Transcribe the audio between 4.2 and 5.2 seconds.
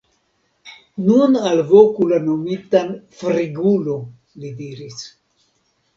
li diris.